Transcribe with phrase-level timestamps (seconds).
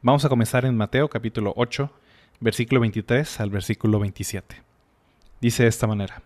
[0.00, 1.90] Vamos a comenzar en Mateo capítulo 8,
[2.38, 4.62] versículo 23 al versículo 27.
[5.40, 6.22] Dice de esta manera.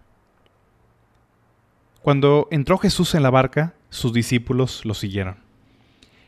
[2.02, 5.38] Cuando entró Jesús en la barca, sus discípulos lo siguieron.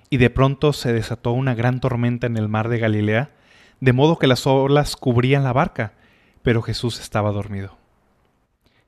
[0.09, 3.31] Y de pronto se desató una gran tormenta en el mar de Galilea,
[3.79, 5.93] de modo que las olas cubrían la barca,
[6.43, 7.77] pero Jesús estaba dormido.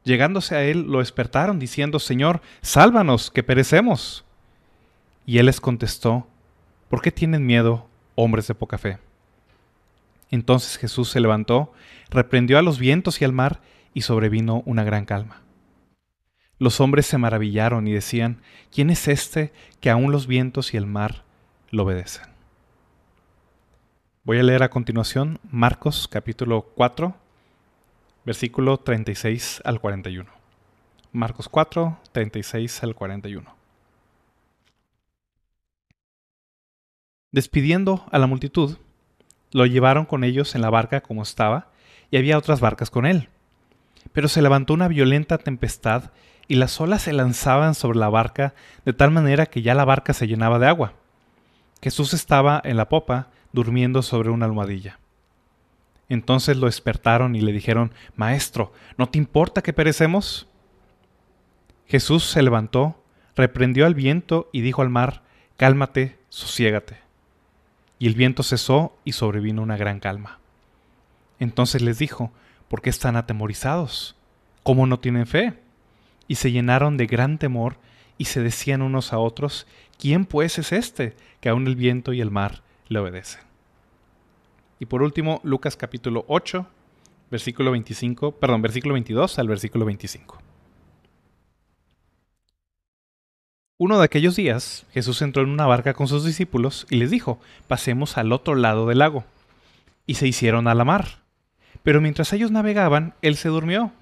[0.02, 4.24] Llegándose a él, lo despertaron, diciendo, Señor, sálvanos, que perecemos.
[5.26, 6.26] Y él les contestó,
[6.88, 8.98] ¿por qué tienen miedo, hombres de poca fe.
[10.30, 11.72] Entonces Jesús se levantó,
[12.10, 13.60] reprendió a los vientos y al mar,
[13.94, 15.40] y sobrevino una gran calma.
[16.58, 20.86] Los hombres se maravillaron y decían, ¿quién es este que aun los vientos y el
[20.86, 21.24] mar
[21.70, 22.26] lo obedecen?
[24.24, 27.14] Voy a leer a continuación Marcos capítulo 4,
[28.24, 30.30] versículo 36 al 41.
[31.12, 33.56] Marcos 4, 36 al 41.
[37.36, 38.78] Despidiendo a la multitud,
[39.52, 41.68] lo llevaron con ellos en la barca como estaba,
[42.10, 43.28] y había otras barcas con él.
[44.14, 46.12] Pero se levantó una violenta tempestad,
[46.48, 48.54] y las olas se lanzaban sobre la barca
[48.86, 50.94] de tal manera que ya la barca se llenaba de agua.
[51.82, 54.98] Jesús estaba en la popa, durmiendo sobre una almohadilla.
[56.08, 60.48] Entonces lo despertaron y le dijeron, Maestro, ¿no te importa que perecemos?
[61.86, 63.04] Jesús se levantó,
[63.34, 65.22] reprendió al viento y dijo al mar,
[65.58, 67.04] Cálmate, sosiégate
[67.98, 70.38] y el viento cesó y sobrevino una gran calma.
[71.38, 72.30] Entonces les dijo,
[72.68, 74.16] ¿por qué están atemorizados?
[74.62, 75.54] ¿Cómo no tienen fe?
[76.28, 77.76] Y se llenaron de gran temor
[78.18, 79.66] y se decían unos a otros,
[79.98, 83.42] ¿quién pues es este que aun el viento y el mar le obedecen?
[84.78, 86.66] Y por último, Lucas capítulo 8,
[87.30, 90.45] versículo 25, perdón, versículo 22 al versículo 25.
[93.78, 97.38] Uno de aquellos días, Jesús entró en una barca con sus discípulos y les dijo,
[97.68, 99.24] pasemos al otro lado del lago.
[100.06, 101.18] Y se hicieron a la mar.
[101.82, 103.92] Pero mientras ellos navegaban, él se durmió,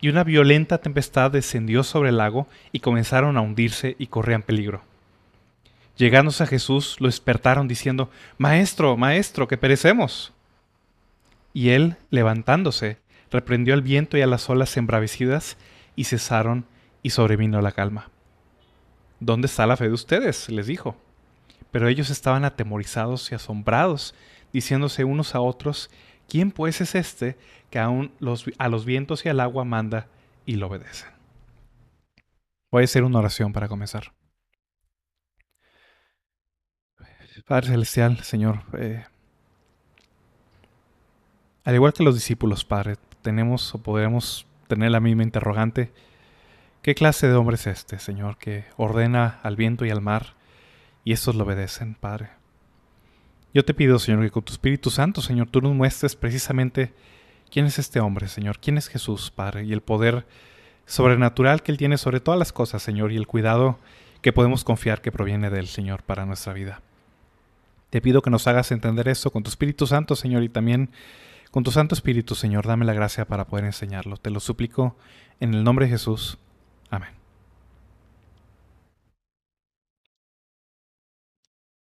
[0.00, 4.82] y una violenta tempestad descendió sobre el lago y comenzaron a hundirse y corrían peligro.
[5.96, 10.32] Llegándose a Jesús, lo despertaron diciendo, Maestro, Maestro, que perecemos.
[11.52, 12.98] Y él, levantándose,
[13.30, 15.56] reprendió al viento y a las olas embravecidas,
[15.94, 16.64] y cesaron,
[17.04, 18.09] y sobrevino la calma.
[19.20, 20.48] ¿Dónde está la fe de ustedes?
[20.48, 20.96] les dijo.
[21.70, 24.14] Pero ellos estaban atemorizados y asombrados,
[24.52, 25.90] diciéndose unos a otros,
[26.28, 27.36] ¿quién pues es este
[27.70, 28.12] que aún
[28.58, 30.08] a los vientos y al agua manda
[30.46, 31.10] y lo obedecen?
[32.72, 34.12] Voy a hacer una oración para comenzar.
[37.46, 39.04] Padre Celestial, Señor, eh,
[41.64, 45.92] al igual que los discípulos, Padre, tenemos o podremos tener la misma interrogante
[46.82, 50.34] ¿Qué clase de hombre es este, Señor, que ordena al viento y al mar
[51.04, 52.30] y estos lo obedecen, Padre?
[53.52, 56.94] Yo te pido, Señor, que con tu Espíritu Santo, Señor, tú nos muestres precisamente
[57.50, 60.24] quién es este hombre, Señor, quién es Jesús, Padre, y el poder
[60.86, 63.78] sobrenatural que Él tiene sobre todas las cosas, Señor, y el cuidado
[64.22, 66.80] que podemos confiar que proviene del Señor, para nuestra vida.
[67.90, 70.88] Te pido que nos hagas entender esto con tu Espíritu Santo, Señor, y también
[71.50, 74.16] con tu Santo Espíritu, Señor, dame la gracia para poder enseñarlo.
[74.16, 74.96] Te lo suplico
[75.40, 76.38] en el nombre de Jesús.
[76.90, 77.10] Amén.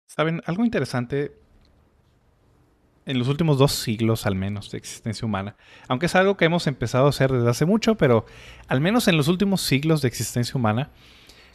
[0.06, 1.32] Saben, algo interesante
[3.06, 5.56] en los últimos dos siglos al menos de existencia humana,
[5.88, 8.26] aunque es algo que hemos empezado a hacer desde hace mucho, pero
[8.66, 10.90] al menos en los últimos siglos de existencia humana,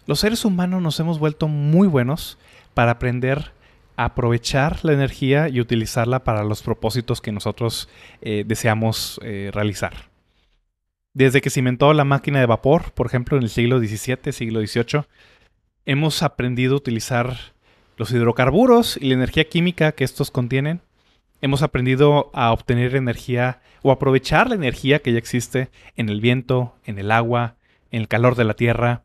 [0.07, 2.39] los seres humanos nos hemos vuelto muy buenos
[2.73, 3.51] para aprender
[3.97, 7.87] a aprovechar la energía y utilizarla para los propósitos que nosotros
[8.21, 10.12] eh, deseamos eh, realizar.
[11.15, 14.65] Desde que se inventó la máquina de vapor, por ejemplo, en el siglo XVII, siglo
[14.65, 15.03] XVIII,
[15.85, 17.37] hemos aprendido a utilizar
[17.97, 20.81] los hidrocarburos y la energía química que estos contienen.
[21.39, 26.73] Hemos aprendido a obtener energía o aprovechar la energía que ya existe en el viento,
[26.83, 27.57] en el agua,
[27.91, 29.03] en el calor de la tierra,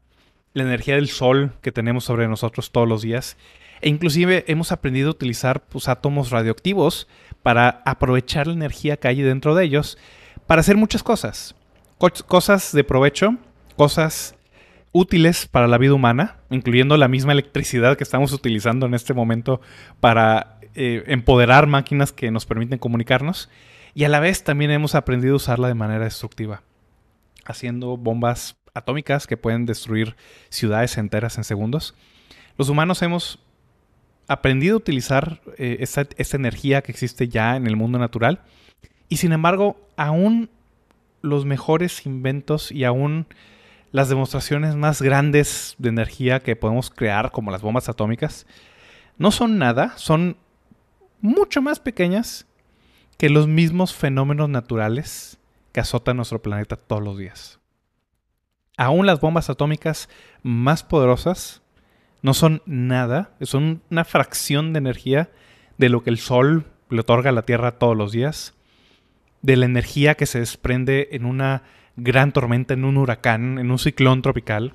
[0.54, 3.36] la energía del sol que tenemos sobre nosotros todos los días.
[3.82, 7.06] E inclusive hemos aprendido a utilizar pues, átomos radioactivos
[7.42, 9.98] para aprovechar la energía que hay dentro de ellos
[10.46, 11.54] para hacer muchas cosas
[11.98, 13.36] cosas de provecho,
[13.76, 14.34] cosas
[14.92, 19.60] útiles para la vida humana, incluyendo la misma electricidad que estamos utilizando en este momento
[20.00, 23.48] para eh, empoderar máquinas que nos permiten comunicarnos,
[23.94, 26.62] y a la vez también hemos aprendido a usarla de manera destructiva,
[27.44, 30.16] haciendo bombas atómicas que pueden destruir
[30.50, 31.94] ciudades enteras en segundos.
[32.56, 33.40] Los humanos hemos
[34.28, 36.06] aprendido a utilizar eh, esta,
[36.36, 38.42] energía que existe ya en el mundo natural
[39.08, 40.50] y sin embargo aún
[41.28, 43.26] los mejores inventos y aún
[43.90, 48.46] las demostraciones más grandes de energía que podemos crear, como las bombas atómicas,
[49.16, 50.36] no son nada, son
[51.20, 52.46] mucho más pequeñas
[53.16, 55.38] que los mismos fenómenos naturales
[55.72, 57.58] que azotan nuestro planeta todos los días.
[58.76, 60.08] Aún las bombas atómicas
[60.42, 61.62] más poderosas
[62.22, 65.30] no son nada, son una fracción de energía
[65.78, 68.54] de lo que el Sol le otorga a la Tierra todos los días,
[69.42, 71.62] de la energía que se desprende en una
[71.96, 74.74] gran tormenta, en un huracán, en un ciclón tropical,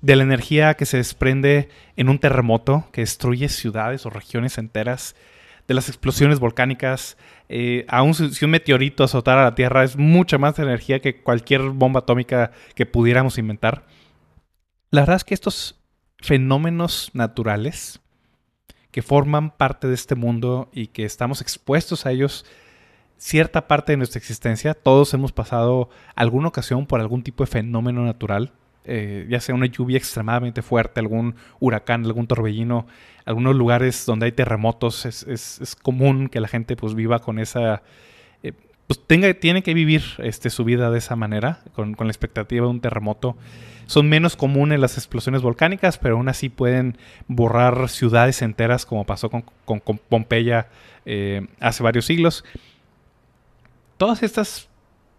[0.00, 5.14] de la energía que se desprende en un terremoto que destruye ciudades o regiones enteras,
[5.68, 7.16] de las explosiones volcánicas,
[7.48, 12.00] eh, aún si un meteorito azotara la Tierra es mucha más energía que cualquier bomba
[12.00, 13.86] atómica que pudiéramos inventar.
[14.90, 15.80] La verdad es que estos
[16.18, 18.00] fenómenos naturales
[18.90, 22.44] que forman parte de este mundo y que estamos expuestos a ellos
[23.22, 24.74] cierta parte de nuestra existencia.
[24.74, 28.50] Todos hemos pasado alguna ocasión por algún tipo de fenómeno natural,
[28.84, 32.88] eh, ya sea una lluvia extremadamente fuerte, algún huracán, algún torbellino,
[33.24, 35.06] algunos lugares donde hay terremotos.
[35.06, 37.82] Es, común que la gente pues viva con esa...
[38.42, 38.54] Eh,
[38.88, 42.66] pues tenga, tiene que vivir este, su vida de esa manera, con, con la expectativa
[42.66, 43.36] de un terremoto.
[43.86, 46.98] Son menos comunes las explosiones volcánicas, pero aún así pueden
[47.28, 49.44] borrar ciudades enteras, como pasó con,
[50.08, 50.66] Pompeya
[51.06, 52.44] eh, hace varios siglos.
[54.02, 54.68] Todos estos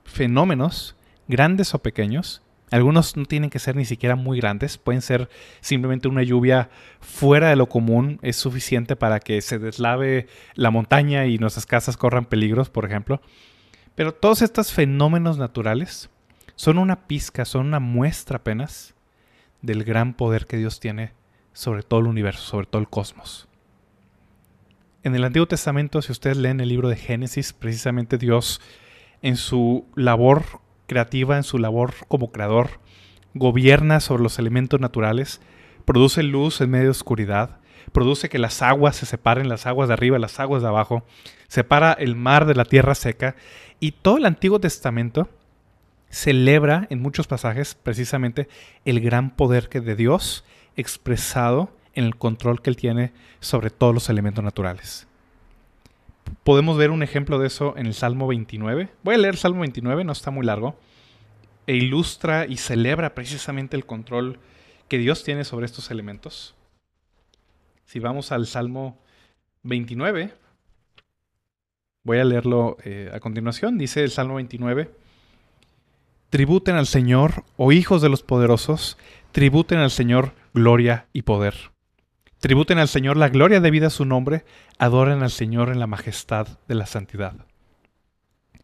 [0.03, 0.97] fenómenos,
[1.30, 5.30] grandes o pequeños, algunos no tienen que ser ni siquiera muy grandes, pueden ser
[5.62, 6.69] simplemente una lluvia
[7.00, 11.95] fuera de lo común, es suficiente para que se deslave la montaña y nuestras casas
[11.95, 13.21] corran peligros, por ejemplo.
[13.95, 16.09] Pero todos estos fenómenos naturales
[16.56, 18.95] son una pizca, son una muestra apenas
[19.62, 21.13] del gran poder que Dios tiene
[21.53, 23.47] sobre todo el universo, sobre todo el cosmos.
[25.04, 28.62] En el Antiguo Testamento, si ustedes leen el libro de Génesis, precisamente Dios
[29.22, 32.80] en su labor creativa, en su labor como creador,
[33.34, 35.42] gobierna sobre los elementos naturales,
[35.84, 37.58] produce luz en medio de oscuridad,
[37.92, 41.04] produce que las aguas se separen, las aguas de arriba, las aguas de abajo,
[41.50, 43.36] separa el mar de la tierra seca,
[43.82, 45.28] y todo el Antiguo Testamento
[46.10, 48.48] celebra en muchos pasajes precisamente
[48.86, 50.46] el gran poder que de Dios
[50.78, 55.07] expresado en el control que él tiene sobre todos los elementos naturales.
[56.44, 58.90] Podemos ver un ejemplo de eso en el Salmo 29.
[59.04, 60.78] Voy a leer el Salmo 29, no está muy largo,
[61.68, 64.40] e ilustra y celebra precisamente el control
[64.88, 66.56] que Dios tiene sobre estos elementos.
[67.86, 68.98] Si vamos al Salmo
[69.63, 70.34] 29,
[72.04, 74.90] voy a leerlo eh, a continuación, dice el Salmo 29,
[76.30, 78.98] Tributen al Señor, oh hijos de los poderosos,
[79.31, 81.73] tributen al Señor gloria y poder.
[82.44, 84.44] Tributen al Señor la gloria debida a su nombre,
[84.78, 87.34] adoren al Señor en la majestad de la santidad.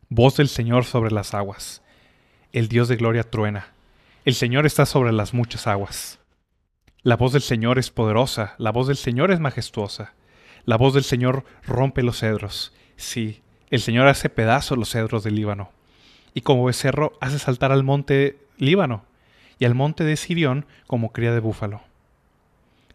[0.10, 1.82] Voz del Señor sobre las aguas.
[2.52, 3.68] El Dios de gloria truena.
[4.26, 6.20] El Señor está sobre las muchas aguas.
[7.04, 10.12] La voz del Señor es poderosa, la voz del Señor es majestuosa.
[10.66, 12.74] La voz del Señor rompe los cedros.
[12.98, 15.72] Sí, el Señor hace pedazos los cedros del Líbano
[16.34, 19.06] y como becerro hace saltar al monte Líbano
[19.58, 21.89] y al monte de Sirión como cría de búfalo.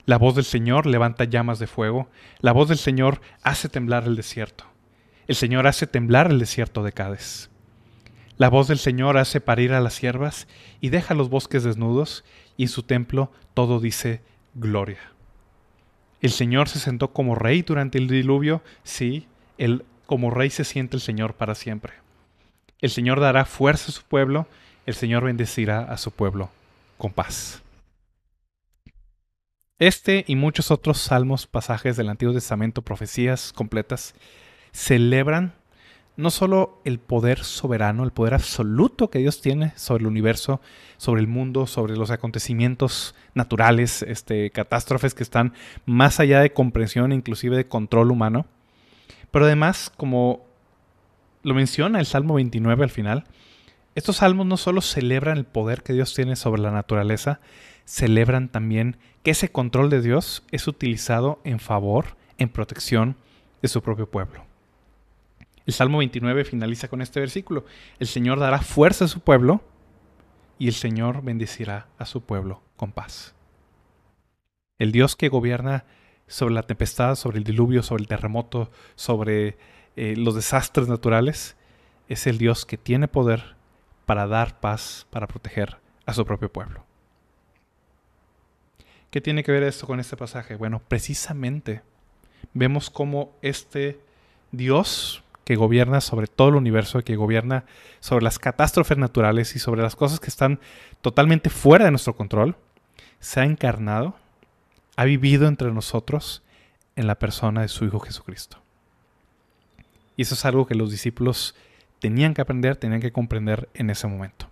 [0.07, 2.09] La voz del Señor levanta llamas de fuego,
[2.41, 4.65] la voz del Señor hace temblar el desierto.
[5.27, 7.49] El Señor hace temblar el desierto de Cádiz.
[8.37, 10.47] La voz del Señor hace parir a las siervas
[10.83, 12.23] y deja los bosques desnudos,
[12.59, 14.21] y en su templo todo dice
[14.55, 14.99] gloria.
[16.21, 20.97] El Señor se sentó como rey durante el diluvio, sí, el, como rey se siente
[20.97, 21.95] el Señor para siempre.
[22.83, 24.47] El Señor dará fuerza a su pueblo,
[24.85, 26.51] el Señor bendecirá a su pueblo
[26.99, 27.63] con paz.
[29.85, 34.14] Este y muchos otros salmos, pasajes del Antiguo Testamento, profecías completas,
[34.73, 35.53] celebran
[36.17, 40.62] no solo el poder soberano, el poder absoluto que Dios tiene sobre el universo,
[40.97, 45.53] sobre el mundo, sobre los acontecimientos naturales, este, catástrofes que están
[45.85, 48.47] más allá de comprensión, inclusive de control humano,
[49.31, 50.47] pero además como
[51.43, 53.25] lo menciona el Salmo 29 al final.
[53.95, 57.41] Estos salmos no solo celebran el poder que Dios tiene sobre la naturaleza,
[57.85, 63.17] celebran también que ese control de Dios es utilizado en favor, en protección
[63.62, 64.45] de su propio pueblo.
[65.67, 67.64] El Salmo 29 finaliza con este versículo.
[67.99, 69.62] El Señor dará fuerza a su pueblo
[70.59, 73.35] y el Señor bendecirá a su pueblo con paz.
[74.79, 75.85] El Dios que gobierna
[76.26, 79.57] sobre la tempestad, sobre el diluvio, sobre el terremoto, sobre
[79.97, 81.57] eh, los desastres naturales,
[82.09, 83.57] es el Dios que tiene poder
[84.05, 86.85] para dar paz, para proteger a su propio pueblo.
[89.14, 90.56] ¿Qué tiene que ver esto con este pasaje?
[90.56, 91.83] Bueno, precisamente
[92.52, 94.00] vemos cómo este
[94.50, 97.64] Dios que gobierna sobre todo el universo, que gobierna
[98.00, 100.59] sobre las catástrofes naturales y sobre las cosas que están
[101.00, 102.56] totalmente fuera de nuestro control,
[103.21, 104.16] se ha encarnado,
[104.97, 106.42] ha vivido entre nosotros
[106.97, 108.64] en la persona de su Hijo Jesucristo.
[110.16, 111.54] Y eso es algo que los discípulos
[112.00, 114.49] tenían que aprender, tenían que comprender en ese momento.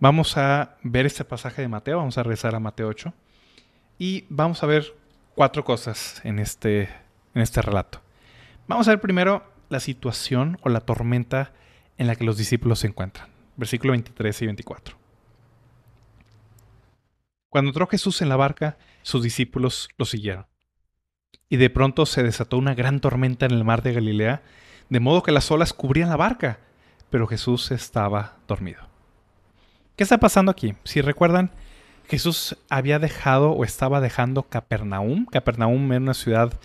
[0.00, 3.12] Vamos a ver este pasaje de Mateo, vamos a regresar a Mateo 8
[3.98, 4.96] y vamos a ver
[5.34, 6.88] cuatro cosas en este,
[7.34, 8.00] en este relato.
[8.66, 11.52] Vamos a ver primero la situación o la tormenta
[11.98, 13.28] en la que los discípulos se encuentran.
[13.56, 14.96] Versículo 23 y 24.
[17.50, 20.46] Cuando entró Jesús en la barca, sus discípulos lo siguieron.
[21.50, 24.42] Y de pronto se desató una gran tormenta en el mar de Galilea,
[24.88, 26.60] de modo que las olas cubrían la barca,
[27.10, 28.89] pero Jesús estaba dormido.
[30.00, 30.72] ¿Qué está pasando aquí?
[30.82, 31.50] Si recuerdan,
[32.08, 35.26] Jesús había dejado o estaba dejando Capernaum.
[35.26, 36.58] Capernaum era una ciudad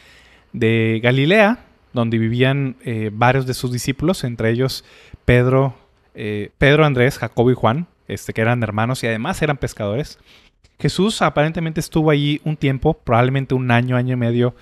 [0.54, 1.60] de Galilea,
[1.92, 4.86] donde vivían eh, varios de sus discípulos, entre ellos
[5.26, 5.76] Pedro,
[6.14, 10.18] eh, Pedro, Andrés, Jacobo y Juan, este, que eran hermanos y además eran pescadores.
[10.80, 14.56] Jesús aparentemente estuvo allí un tiempo, probablemente un año, año y medio,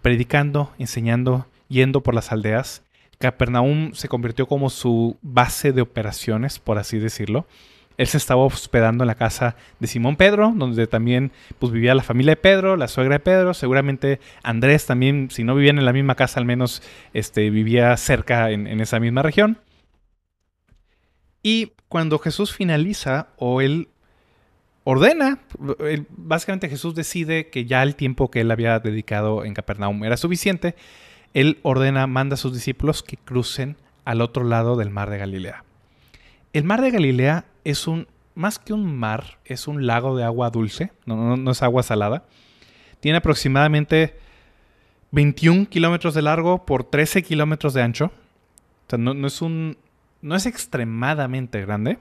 [0.00, 2.82] predicando, enseñando, yendo por las aldeas.
[3.18, 7.46] Capernaum se convirtió como su base de operaciones, por así decirlo.
[7.98, 12.04] Él se estaba hospedando en la casa de Simón Pedro, donde también pues, vivía la
[12.04, 13.54] familia de Pedro, la suegra de Pedro.
[13.54, 16.80] Seguramente Andrés también, si no vivían en la misma casa, al menos
[17.12, 19.58] este, vivía cerca en, esa misma región.
[21.42, 23.88] Y cuando Jesús finaliza o él
[24.84, 25.40] ordena,
[26.10, 30.76] básicamente Jesús decide que ya el tiempo que él había dedicado en Capernaum era suficiente,
[31.34, 35.64] él ordena, manda a sus discípulos que crucen al otro lado del mar de Galilea.
[36.52, 40.50] El mar de Galilea es un, más que un mar, es un lago de agua
[40.50, 42.24] dulce, no, es agua salada.
[43.00, 44.18] Tiene aproximadamente
[45.12, 48.06] 21 kilómetros de largo por 13 kilómetros de ancho.
[48.06, 49.76] O sea, no, es un,
[50.22, 51.98] no es extremadamente grande,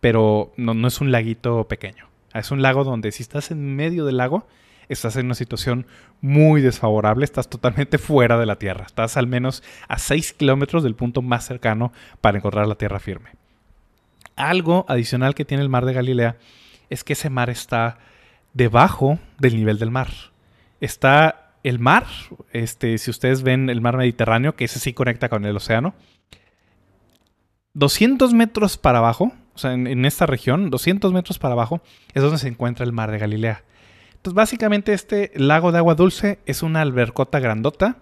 [0.00, 2.08] pero no, no es un laguito pequeño.
[2.34, 4.46] Es un lago donde si estás en medio del lago,
[4.88, 5.86] estás en una situación
[6.20, 10.94] muy desfavorable, estás totalmente fuera de la Tierra, estás al menos a 6 kilómetros del
[10.94, 13.37] punto más cercano para encontrar la Tierra firme.
[14.38, 16.36] Algo adicional que tiene el mar de Galilea
[16.90, 17.98] es que ese mar está
[18.54, 20.08] debajo del nivel del mar.
[20.80, 22.06] Está el mar,
[22.52, 25.94] este, si ustedes ven el mar Mediterráneo, que ese sí conecta con el océano,
[27.74, 31.80] 200 metros para abajo, o sea, en, en, esta región, 200 metros para abajo,
[32.14, 33.64] es donde se encuentra el mar de Galilea.
[34.14, 37.96] Entonces, básicamente este lago de agua dulce es una albercota grandota,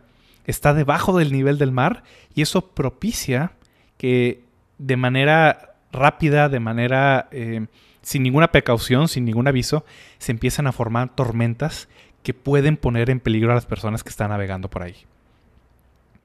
[0.47, 3.53] está debajo del nivel del mar y eso propicia
[3.99, 4.45] que
[4.79, 7.67] de manera rápida, de manera eh,
[8.03, 9.85] sin ninguna precaución, sin ningún aviso,
[10.19, 11.89] se empiezan a formar tormentas
[12.23, 14.95] que pueden poner en peligro a las personas que están navegando por ahí.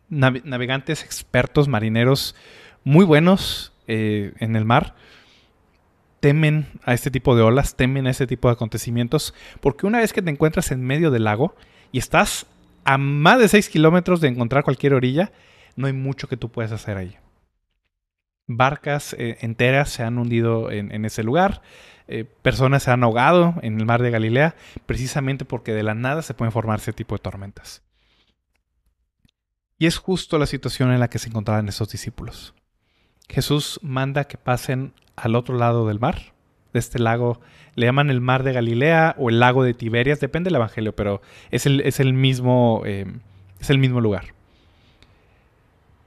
[0.09, 2.35] navegantes expertos, marineros
[2.83, 4.93] muy buenos eh, en el mar,
[6.19, 10.13] temen a este tipo de olas, temen a este tipo de acontecimientos, porque una vez
[10.13, 11.55] que te encuentras en medio del lago
[11.91, 12.45] y estás
[12.83, 15.31] a más de 6 kilómetros de encontrar cualquier orilla,
[15.75, 17.17] no hay mucho que tú puedas hacer ahí
[18.57, 21.61] barcas eh, enteras se han hundido en, ese lugar,
[22.07, 24.55] eh, personas se han ahogado en el mar de Galilea,
[24.85, 27.83] precisamente porque de la nada se pueden formar ese tipo de tormentas.
[29.77, 32.53] Y es justo la situación en la que se encontraban esos discípulos.
[33.29, 36.33] Jesús manda que pasen al otro lado del mar,
[36.73, 37.41] de este lago,
[37.75, 41.21] le llaman el mar de Galilea o el lago de Tiberias, depende del Evangelio, pero
[41.49, 43.05] es el, es el mismo, eh,
[43.59, 44.33] es el mismo lugar.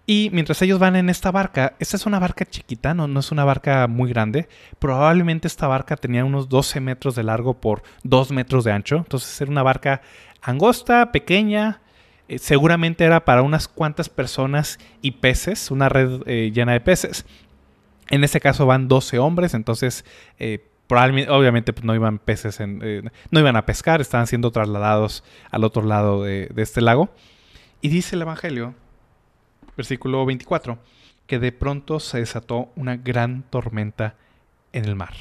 [0.06, 3.32] Y mientras ellos van en esta barca, esta es una barca chiquita, no, no es
[3.32, 4.48] una barca muy grande.
[4.78, 8.96] Probablemente esta barca tenía unos 12 metros de largo por 2 metros de ancho.
[8.96, 10.02] Entonces era una barca
[10.42, 11.80] angosta, pequeña.
[12.28, 17.24] Eh, seguramente era para unas cuantas personas y peces, una red eh, llena de peces.
[18.10, 20.04] En este caso van 12 hombres, entonces
[20.38, 25.24] eh, probablemente, obviamente pues, no iban peces, en, no iban a pescar, estaban siendo trasladados
[25.50, 27.08] al otro lado de este lago.
[27.80, 28.74] Y dice el Evangelio
[29.76, 30.78] versículo 24,
[31.26, 34.14] que de pronto se desató una gran tormenta
[34.72, 35.14] en el mar.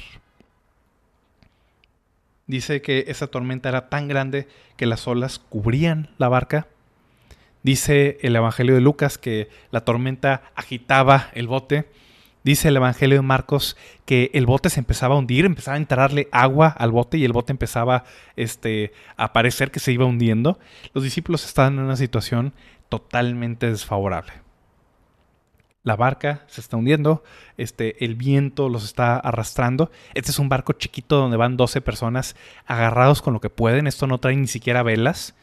[2.46, 6.66] Dice que esa tormenta era tan grande que las olas cubrían la barca.
[7.62, 11.86] Dice el Evangelio de Lucas que la tormenta agitaba el bote,
[12.44, 16.28] Dice el Evangelio de Marcos que el bote se empezaba a hundir, empezaba a entrarle
[16.30, 18.04] agua al bote y el bote empezaba
[18.36, 20.58] este, a parecer que se iba hundiendo.
[20.92, 22.52] Los discípulos estaban en una situación
[22.90, 24.43] totalmente desfavorable.
[25.84, 27.22] La barca se está hundiendo,
[27.56, 29.90] este, el viento los está arrastrando.
[30.14, 32.34] Este es un barco chiquito donde van 12 personas
[32.66, 33.86] agarrados con lo que pueden.
[33.86, 35.34] Esto no trae ni siquiera velas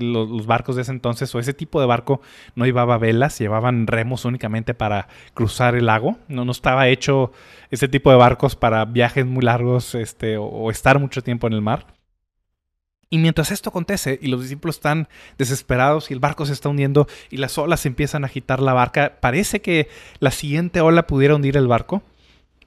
[0.00, 2.20] los, barcos de ese entonces o ese tipo de barco
[2.54, 6.18] no llevaba velas, llevaban remos únicamente para cruzar el lago.
[6.28, 7.32] No, no estaba hecho
[7.70, 11.62] ese tipo de barcos para viajes muy largos este, o, estar mucho tiempo en el
[11.62, 11.86] mar.
[13.12, 17.08] Y mientras esto acontece y los discípulos están desesperados y el barco se está hundiendo
[17.28, 19.88] y las olas empiezan a agitar la barca, parece que
[20.20, 22.04] la siguiente ola pudiera hundir el barco.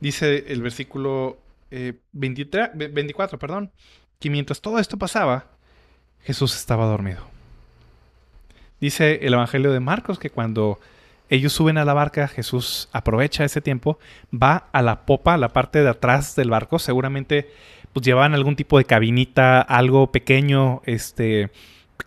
[0.02, 1.38] Dice el versículo
[1.72, 3.72] 23, eh, 24, perdón,
[4.20, 5.46] que mientras todo esto pasaba,
[6.24, 7.26] Jesús estaba dormido.
[8.82, 10.78] Dice el Evangelio de Marcos que cuando
[11.30, 13.98] ellos suben a la barca, Jesús aprovecha ese tiempo,
[14.32, 17.50] va a la popa, a la parte de atrás del barco, seguramente
[17.94, 21.52] pues llevaban algún tipo de cabinita, algo pequeño, este,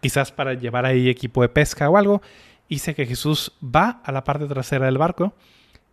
[0.00, 2.22] quizás para llevar ahí equipo de pesca o algo.
[2.68, 5.34] Dice que Jesús va a la parte trasera del barco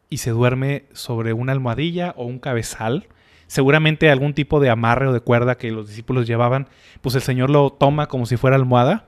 [0.10, 3.08] y se duerme sobre una almohadilla o un cabezal
[3.54, 6.68] seguramente algún tipo de amarre o de cuerda que los discípulos llevaban,
[7.02, 9.06] pues el Señor lo toma como si fuera almohada.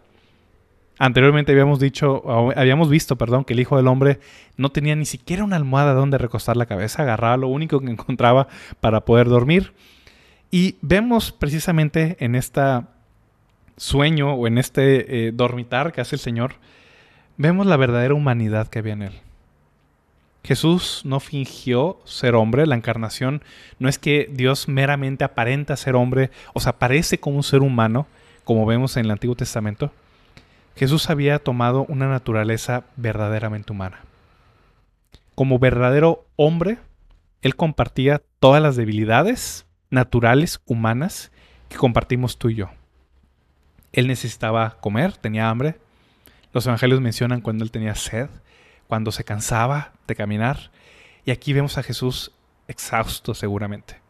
[1.00, 2.24] Anteriormente habíamos dicho,
[2.56, 4.20] habíamos visto, perdón, que el Hijo del Hombre
[4.56, 8.48] no tenía ni siquiera una almohada donde recostar la cabeza, agarraba lo único que encontraba
[8.82, 9.74] para poder dormir.
[10.55, 12.62] Y vemos precisamente en este
[13.75, 16.53] sueño o en este eh, dormitar que hace el Señor,
[17.35, 19.19] vemos la verdadera humanidad que había en él.
[20.45, 23.43] Jesús no fingió ser hombre, la encarnación
[23.79, 28.07] no es que Dios meramente aparenta ser hombre, o sea, aparece como un ser humano,
[28.45, 29.91] como vemos en el Antiguo Testamento.
[30.77, 34.05] Jesús había tomado una naturaleza verdaderamente humana.
[35.35, 36.77] Como verdadero hombre,
[37.41, 41.31] él compartía todas las debilidades naturales, humanas,
[41.69, 42.69] que compartimos tú y yo.
[43.91, 45.79] Él necesitaba comer, tenía hambre.
[46.53, 48.29] Los evangelios mencionan cuando él tenía sed
[48.88, 50.71] cuando se cansaba de caminar.
[51.25, 52.31] Y aquí vemos a Jesús
[52.67, 54.05] exhausto seguramente.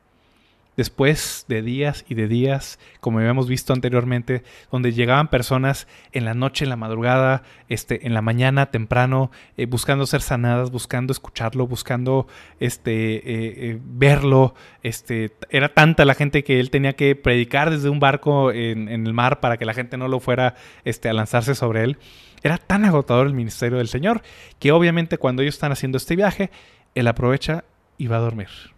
[0.77, 6.33] Después de días y de días, como habíamos visto anteriormente, donde llegaban personas en la
[6.33, 11.65] noche, en la madrugada, este, en la mañana, temprano, eh, buscando ser sanadas, buscando escucharlo,
[11.65, 12.27] buscando
[12.59, 14.53] este, eh, eh, verlo.
[14.83, 19.07] Este, era tanta la gente que él tenía que predicar desde un barco en, en,
[19.07, 21.97] el mar para que la gente no lo fuera este, a lanzarse sobre él.
[22.43, 24.21] Era tan agotador el ministerio del Señor
[24.59, 26.51] que obviamente cuando ellos están haciendo este viaje,
[26.93, 27.63] Él aprovecha
[27.97, 28.74] y va a dormir.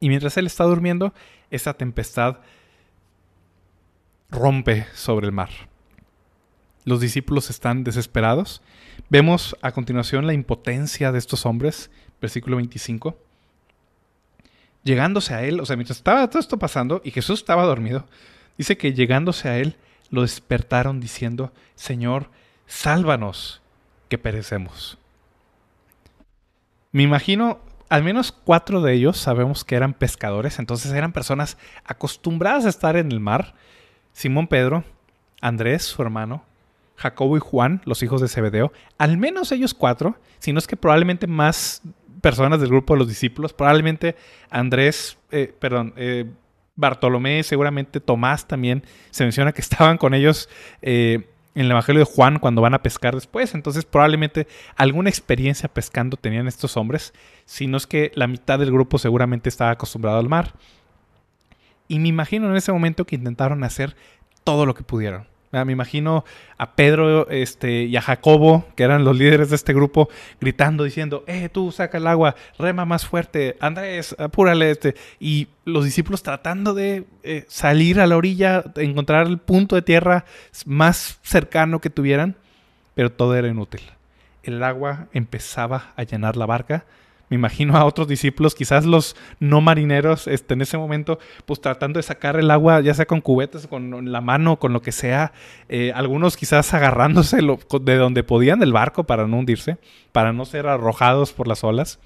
[0.00, 1.12] Y mientras Él está durmiendo,
[1.50, 2.38] esa tempestad
[4.30, 5.50] rompe sobre el mar.
[6.84, 8.62] Los discípulos están desesperados.
[9.10, 13.18] Vemos a continuación la impotencia de estos hombres, versículo 25.
[14.82, 18.06] Llegándose a él, o sea, mientras estaba todo esto pasando y Jesús estaba dormido,
[18.56, 19.76] dice que llegándose a él,
[20.08, 22.30] lo despertaron diciendo, Señor,
[22.66, 23.60] sálvanos,
[24.08, 24.98] que perecemos.
[26.92, 27.60] Me imagino,
[27.90, 32.96] al menos cuatro de ellos sabemos que eran pescadores, entonces eran personas acostumbradas a estar
[32.96, 33.54] en el mar.
[34.12, 34.84] Simón Pedro,
[35.40, 36.44] Andrés, su hermano,
[36.96, 40.76] Jacobo y Juan, los hijos de Zebedeo, al menos ellos cuatro, si no es que
[40.76, 41.82] probablemente más
[42.20, 44.14] personas del grupo de los discípulos, probablemente
[44.50, 46.30] Andrés, eh, perdón, eh,
[46.76, 50.48] Bartolomé, seguramente Tomás también, se menciona que estaban con ellos
[50.80, 53.54] eh, en el Evangelio de Juan cuando van a pescar después.
[53.54, 57.12] Entonces probablemente alguna experiencia pescando tenían estos hombres,
[57.44, 60.54] si no es que la mitad del grupo seguramente estaba acostumbrado al mar.
[61.88, 63.96] Y me imagino en ese momento que intentaron hacer
[64.44, 65.26] todo lo que pudieron.
[65.52, 66.24] Me imagino
[66.58, 70.08] a Pedro este, y a Jacobo, que eran los líderes de este grupo,
[70.40, 74.70] gritando, diciendo, eh, tú saca el agua, rema más fuerte, Andrés, apúrale.
[74.70, 74.94] Este.
[75.18, 80.24] Y los discípulos tratando de eh, salir a la orilla, encontrar el punto de tierra
[80.66, 82.36] más cercano que tuvieran,
[82.94, 83.82] pero todo era inútil.
[84.44, 86.84] El agua empezaba a llenar la barca
[87.30, 91.98] me imagino a otros discípulos, quizás los no marineros, este, en ese momento, pues tratando
[91.98, 95.32] de sacar el agua, ya sea con cubetas, con la mano, con lo que sea.
[95.68, 99.78] Eh, algunos quizás agarrándose de donde podían del barco para no hundirse,
[100.10, 102.00] para no ser arrojados por las olas.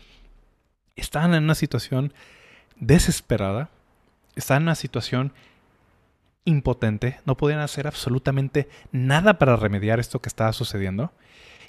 [0.95, 2.13] Estaban en una situación
[2.77, 3.71] desesperada,
[4.37, 5.33] estaban en una situación
[6.45, 11.13] impotente, no podían hacer absolutamente nada para remediar esto que estaba sucediendo.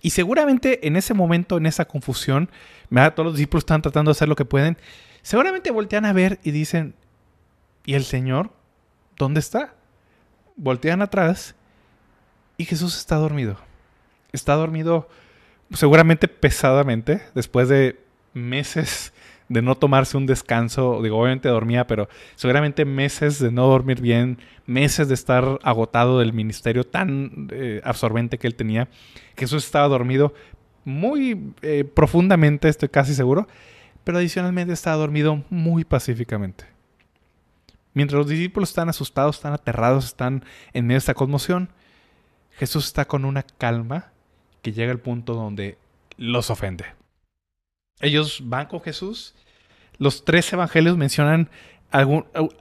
[0.05, 2.51] Y seguramente en ese momento, en esa confusión,
[2.91, 4.77] todos los discípulos están tratando de hacer lo que pueden.
[5.23, 6.93] Seguramente voltean a ver y dicen,
[7.87, 8.51] ¿y el Señor?
[9.17, 9.73] ¿Dónde está?
[10.57, 11.55] Voltean atrás
[12.55, 13.57] y Jesús está dormido.
[14.31, 15.09] Está dormido
[15.73, 17.99] seguramente pesadamente después de
[18.35, 19.11] meses
[19.49, 21.01] de no tomarse un descanso.
[21.01, 26.33] Digo, obviamente dormía, pero seguramente meses de no dormir bien, meses de estar agotado del
[26.33, 28.87] ministerio tan eh, absorbente que él tenía.
[29.37, 30.33] Jesús estaba dormido
[30.83, 33.47] muy eh, profundamente, estoy casi seguro,
[34.03, 36.65] pero adicionalmente estaba dormido muy pacíficamente.
[37.93, 41.69] Mientras los discípulos están asustados, están aterrados, están en medio de esta conmoción,
[42.51, 44.11] Jesús está con una calma
[44.61, 45.77] que llega al punto donde
[46.17, 46.85] los ofende.
[48.01, 49.35] Ellos van con Jesús.
[49.97, 51.49] Los tres evangelios mencionan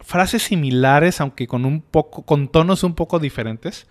[0.01, 3.87] frases similares, aunque con un poco, con tonos un poco diferentes.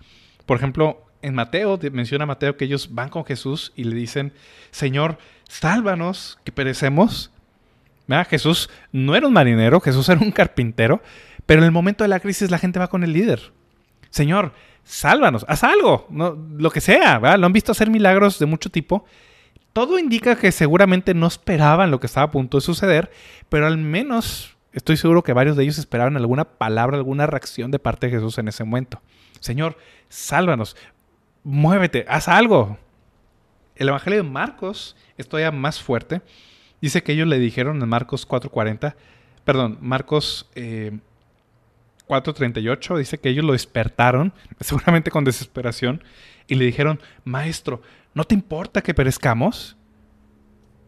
[0.46, 4.32] Por ejemplo, en Mateo, menciona Mateo que ellos van con Jesús y le dicen,
[4.70, 7.30] Señor, sálvanos, que perecemos.
[8.28, 11.02] Jesús no era un marinero, Jesús era un carpintero,
[11.46, 13.52] pero en el momento de la crisis la gente va con el líder.
[14.10, 14.52] Señor,
[14.84, 19.06] sálvanos, haz algo, no, lo que sea, Lo han visto hacer milagros de mucho tipo
[19.74, 23.10] todo indica que seguramente no esperaban lo que estaba a punto de suceder,
[23.48, 27.80] pero al menos estoy seguro que varios de ellos esperaban alguna palabra, alguna reacción de
[27.80, 29.02] parte de Jesús en ese momento.
[29.40, 29.76] Señor,
[30.08, 30.76] sálvanos,
[31.42, 32.78] muévete, haz algo.
[33.74, 36.22] El Evangelio de Marcos es todavía más fuerte.
[36.80, 38.94] Dice que ellos le dijeron en Marcos 4:40,
[39.44, 40.48] perdón, Marcos
[42.06, 46.04] 4:38, eh, dice que ellos lo despertaron, seguramente con desesperación,
[46.46, 47.82] y le dijeron, Maestro,
[48.14, 49.76] ¿no te importa que perezcamos?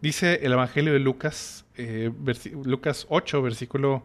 [0.01, 2.11] Dice el Evangelio de Lucas, eh,
[2.65, 4.05] Lucas 8, versículo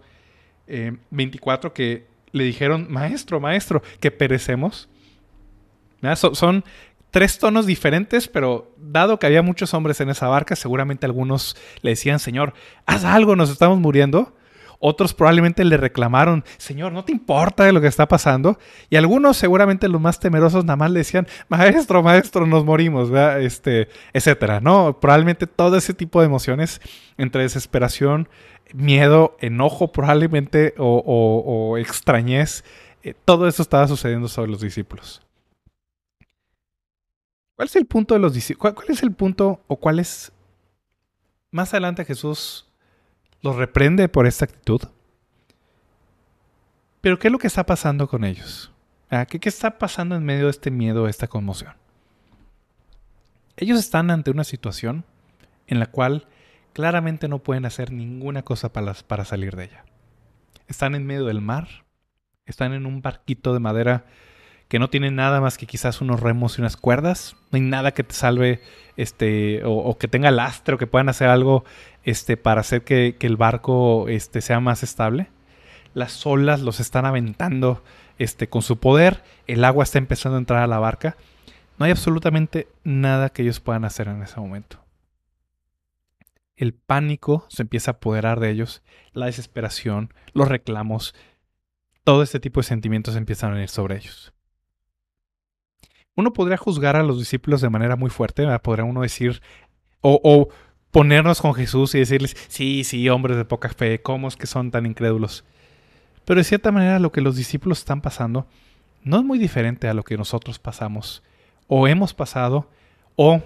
[0.67, 4.89] 24, eh, que le dijeron, maestro, maestro, que perecemos.
[6.33, 6.63] son
[7.11, 11.91] tres tonos diferentes, pero dado que había muchos hombres en esa barca, seguramente algunos le
[11.91, 12.53] decían, Señor,
[12.85, 14.35] haz algo, nos estamos muriendo.
[14.83, 18.57] Otros probablemente le reclamaron, Señor, ¿no te importa de lo que está pasando?
[18.89, 23.89] Y algunos, seguramente los más temerosos, nada más le decían, Maestro, maestro, nos morimos, Este,
[24.11, 24.99] etcétera, ¿no?
[24.99, 26.81] Probablemente todo ese tipo de emociones
[27.17, 28.27] entre desesperación,
[28.73, 32.63] miedo, enojo, probablemente, o, extrañez,
[33.03, 35.21] eh, todo eso estaba sucediendo sobre los discípulos.
[37.55, 38.73] ¿Cuál es el punto de los discípulos?
[38.73, 40.31] ¿Cuál es el punto o cuál es...
[41.51, 42.70] Más adelante Jesús
[43.41, 44.81] los reprende por esta actitud.
[47.01, 48.71] Pero ¿qué es lo que está pasando con ellos?
[49.09, 51.73] Ah, ¿Qué, ¿Qué, está pasando en medio de este miedo, esta conmoción?
[53.57, 55.03] Ellos están ante una situación
[55.67, 56.27] en la cual
[56.73, 59.85] claramente no pueden hacer ninguna cosa para, para salir de ella.
[60.67, 61.67] Están en medio del mar,
[62.45, 64.05] están en un barquito de madera
[64.71, 67.35] que no tiene nada más que quizás unos remos y unas cuerdas.
[67.51, 68.61] No hay nada que te salve
[68.95, 71.65] este, o, que tenga lastre o que puedan hacer algo
[72.03, 75.29] este, para hacer que, el barco este, sea más estable.
[75.93, 77.83] Las olas los están aventando
[78.17, 79.23] este, con su poder.
[79.47, 81.17] El agua está empezando a entrar a la barca.
[81.77, 84.77] No hay absolutamente nada que ellos puedan hacer en ese momento.
[86.55, 88.83] El pánico se empieza a apoderar de ellos,
[89.13, 91.15] la desesperación, los reclamos,
[92.03, 94.31] todo este tipo de sentimientos empiezan a venir sobre ellos
[96.15, 99.41] uno podría juzgar a los discípulos de manera muy fuerte, podría uno decir,
[100.01, 100.49] o,
[100.91, 104.71] ponernos con Jesús y decirles, sí, sí, hombres de poca fe, ¿cómo es que son
[104.71, 105.43] tan incrédulos?
[106.25, 108.45] Pero de cierta manera lo que los discípulos están pasando
[109.03, 111.23] no es muy diferente a lo que nosotros pasamos,
[111.67, 112.69] o hemos pasado,
[113.15, 113.41] o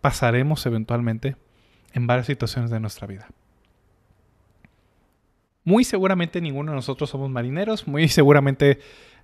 [0.00, 1.36] pasaremos eventualmente
[1.92, 3.28] en varias situaciones de nuestra vida.
[5.64, 8.80] Muy seguramente ninguno de nosotros somos marineros, muy seguramente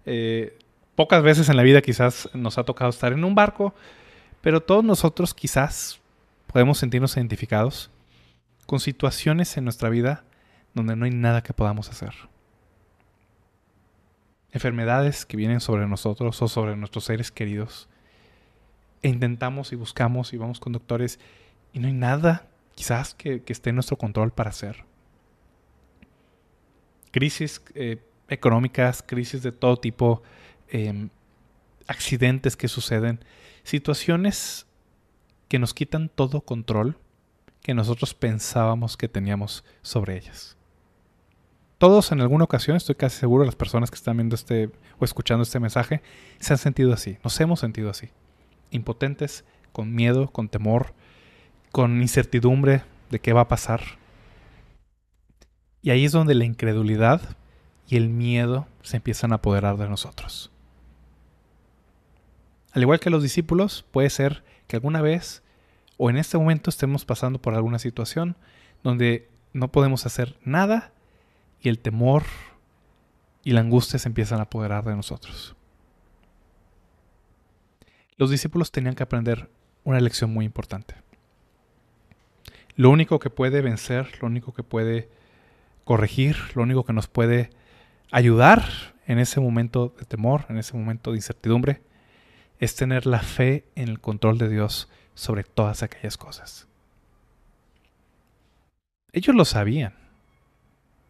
[0.06, 0.56] eh,
[0.94, 3.74] Pocas veces en la vida quizás nos ha tocado estar en un barco,
[4.42, 6.00] pero todos nosotros quizás
[6.53, 7.91] podemos sentirnos identificados
[8.67, 10.25] con situaciones en nuestra vida
[10.75, 12.15] donde no hay nada que podamos hacer.
[14.53, 17.88] Enfermedades que vienen sobre nosotros o sobre nuestros seres queridos.
[19.03, 21.19] E intentamos y buscamos y vamos con doctores
[21.73, 24.85] y no hay nada quizás que, esté en nuestro control para hacer.
[27.11, 30.23] Crisis eh, económicas, crisis de todo tipo,
[30.75, 31.11] Em,
[31.87, 33.21] accidentes que suceden,
[33.62, 34.67] situaciones
[35.53, 36.97] que nos quitan todo control
[37.61, 40.57] que nosotros pensábamos que teníamos sobre ellas.
[41.77, 45.43] Todos en alguna ocasión, estoy casi seguro, las personas que están viendo este o escuchando
[45.43, 46.01] este mensaje,
[46.38, 48.09] se han sentido así, nos hemos sentido así,
[48.71, 50.95] impotentes, con miedo, con temor,
[51.71, 53.83] con incertidumbre de qué va a pasar.
[55.83, 57.37] Y ahí es donde la incredulidad
[57.87, 60.51] y el miedo se empiezan a apoderar de nosotros.
[62.73, 65.42] Al igual que los discípulos, puede ser que alguna vez
[65.98, 68.37] o en este momento estemos pasando por alguna situación
[68.82, 70.92] donde no podemos hacer nada
[71.61, 72.22] y el temor
[73.44, 75.54] y la angustia se empiezan a apoderar de nosotros.
[78.16, 79.50] Los discípulos tenían que aprender
[79.85, 80.94] una lección muy importante.
[82.74, 85.11] Lo único que puede vencer, lo único que puede
[85.85, 87.50] corregir, lo único que nos puede
[88.11, 88.64] ayudar
[89.06, 91.82] en ese momento de temor, en ese momento de incertidumbre,
[92.62, 96.68] es tener la fe en el control de Dios sobre todas aquellas cosas.
[99.11, 99.94] Ellos lo sabían,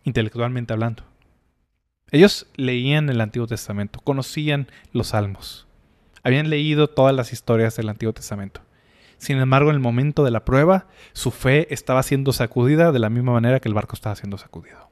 [0.02, 1.04] intelectualmente hablando.
[2.10, 5.66] Ellos leían el Antiguo Testamento, conocían los salmos,
[6.22, 8.62] habían leído todas las historias del Antiguo Testamento.
[9.18, 13.10] Sin embargo, en el momento de la prueba, su fe estaba siendo sacudida de la
[13.10, 14.88] misma manera que el barco estaba siendo sacudido.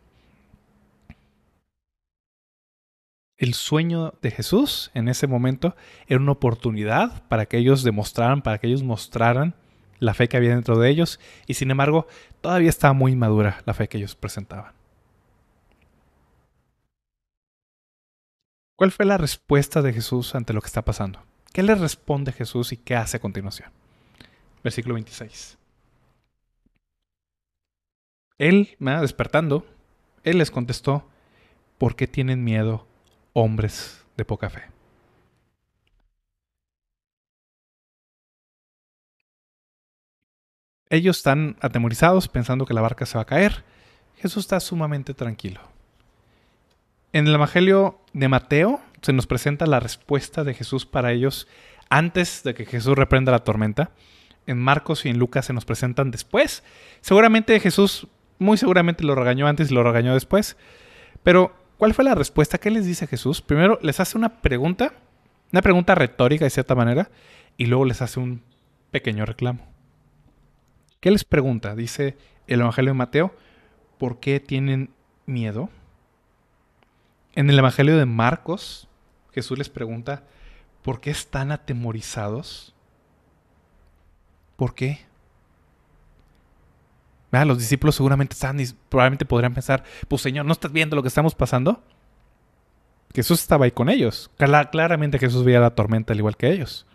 [3.41, 5.75] El sueño de Jesús en ese momento
[6.07, 9.55] era una oportunidad para que ellos demostraran, para que ellos mostraran
[9.99, 12.07] la fe que había dentro de ellos, y sin embargo,
[12.43, 14.75] todavía estaba muy madura la fe que ellos presentaban.
[18.77, 21.23] ¿Cuál fue la respuesta de Jesús ante lo que está pasando?
[21.55, 23.71] ¿Qué le responde Jesús y qué hace a continuación?
[24.63, 25.57] versículo 26.
[28.37, 29.67] Él, despertando,
[30.25, 31.09] él les contestó,
[31.79, 32.90] ¿por qué tienen miedo
[33.33, 34.63] hombres de poca fe?
[40.89, 43.65] Ellos están atemorizados pensando que la barca se va a caer.
[44.17, 45.61] Jesús está sumamente tranquilo.
[47.13, 51.47] En el Evangelio de Mateo se nos presenta la respuesta de Jesús para ellos
[51.89, 53.93] antes de que Jesús reprenda la tormenta
[54.47, 56.63] en Marcos y en Lucas se nos presentan después.
[57.01, 60.57] Seguramente Jesús, muy seguramente lo regañó antes y lo regañó después.
[61.23, 62.59] Pero, ¿cuál fue la respuesta?
[62.59, 63.41] ¿Qué les dice Jesús?
[63.41, 64.93] Primero les hace una pregunta,
[65.51, 67.11] una pregunta retórica de cierta manera,
[67.57, 68.43] y luego les hace un
[68.91, 69.67] pequeño reclamo.
[71.01, 71.75] ¿Qué les pregunta?
[71.75, 73.35] Dice el Evangelio de Mateo,
[73.97, 74.91] ¿por qué tienen
[75.25, 75.71] miedo?
[77.33, 78.87] En el Evangelio de Marcos,
[79.33, 80.25] Jesús les pregunta,
[80.83, 82.75] ¿por qué están atemorizados?
[84.57, 85.07] ¿Por qué?
[87.31, 91.09] Los discípulos seguramente están y probablemente podrían pensar, pues Señor, ¿no estás viendo lo que
[91.09, 91.83] estamos pasando?
[93.15, 94.31] Jesús estaba ahí con ellos.
[94.37, 96.87] claramente Jesús veía la tormenta al igual que ellos.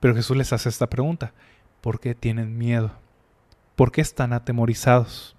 [0.00, 1.32] Pero Jesús les hace esta pregunta.
[1.80, 2.92] ¿Por qué tienen miedo?
[3.74, 5.36] ¿Por qué están atemorizados?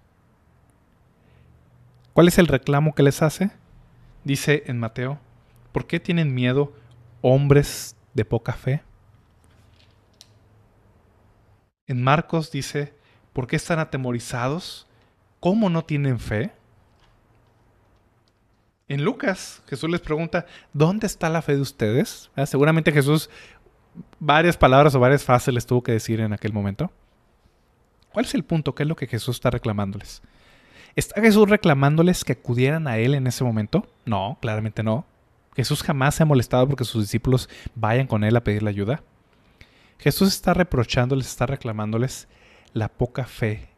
[2.13, 3.51] ¿Cuál es el reclamo que les hace?
[4.23, 5.19] Dice en Mateo,
[5.71, 6.73] ¿por qué tienen miedo
[7.21, 8.81] hombres de poca fe?
[11.87, 12.93] En Marcos dice,
[13.33, 14.87] ¿por qué están atemorizados?
[15.39, 16.51] ¿Cómo no tienen fe?
[18.89, 22.29] En Lucas, Jesús les pregunta, ¿dónde está la fe de ustedes?
[22.35, 23.29] Ah, seguramente Jesús
[24.19, 26.91] varias palabras o varias frases les tuvo que decir en aquel momento.
[28.11, 28.75] ¿Cuál es el punto?
[28.75, 30.21] ¿Qué es lo que Jesús está reclamándoles?
[30.95, 33.87] ¿Está Jesús reclamándoles que acudieran a Él en ese momento?
[34.05, 35.05] No, claramente no.
[35.55, 39.03] Jesús jamás se ha molestado porque sus discípulos vayan con Él a pedirle ayuda.
[39.99, 42.27] Jesús está reprochándoles, está reclamándoles
[42.73, 43.69] la poca fe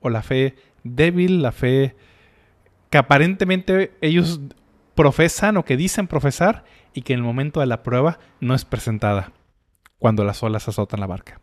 [0.00, 1.96] o la fe débil, la fe
[2.90, 4.40] que aparentemente ellos
[4.94, 8.64] profesan o que dicen profesar y que en el momento de la prueba no es
[8.64, 9.32] presentada
[9.98, 11.40] cuando las olas azotan la barca.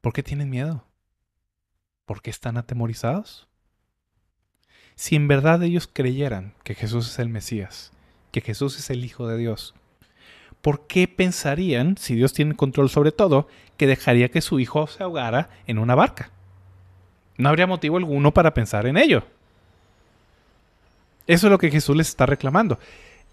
[0.00, 0.84] ¿Por qué tienen miedo?
[2.04, 3.48] ¿Por qué están atemorizados?
[4.94, 7.92] Si en verdad ellos creyeran que Jesús es el Mesías,
[8.32, 9.74] que Jesús es el Hijo de Dios,
[10.62, 15.02] ¿por qué pensarían, si Dios tiene control sobre todo, que dejaría que su hijo se
[15.02, 16.30] ahogara en una barca?
[17.36, 19.22] No habría motivo alguno para pensar en ello.
[21.26, 22.78] Eso es lo que Jesús les está reclamando.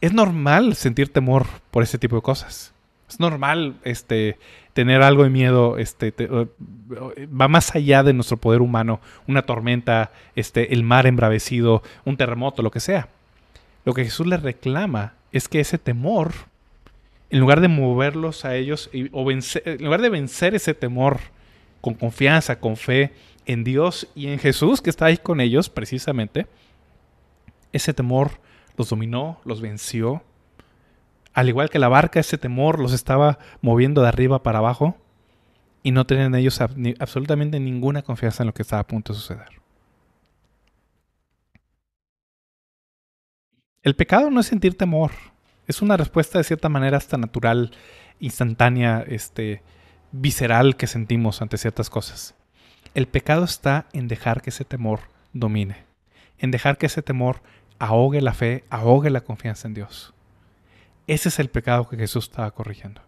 [0.01, 2.73] Es normal sentir temor por ese tipo de cosas.
[3.09, 4.37] Es normal este,
[4.73, 10.73] tener algo de miedo, este, va más allá de nuestro poder humano, una tormenta, este,
[10.73, 13.07] el mar embravecido, un terremoto, lo que sea.
[13.85, 16.33] Lo que Jesús les reclama es que ese temor
[17.29, 21.19] en lugar de moverlos a ellos, o vencer, en lugar de vencer ese temor
[21.81, 23.13] con confianza, con fe
[23.45, 26.47] en Dios y en Jesús que está ahí con ellos precisamente,
[27.71, 28.39] ese temor
[28.77, 30.23] los dominó, los venció.
[31.33, 34.97] Al igual que la barca, ese temor los estaba moviendo de arriba para abajo
[35.83, 36.59] y no tenían ellos
[36.99, 39.61] absolutamente ninguna confianza en lo que estaba a punto de suceder.
[43.83, 45.11] El pecado no es sentir temor,
[45.67, 47.71] es una respuesta de cierta manera hasta natural,
[48.19, 49.63] instantánea, este,
[50.11, 52.35] visceral que sentimos ante ciertas cosas.
[52.93, 55.01] El pecado está en dejar que ese temor
[55.33, 55.85] domine,
[56.37, 57.41] en dejar que ese temor
[57.79, 60.13] ahogue la fe, ahogue la confianza en Dios.
[61.07, 63.01] Ese es el pecado que Jesús estaba corrigiendo.